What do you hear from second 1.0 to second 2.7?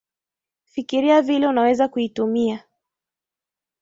vile unaweza kuitumia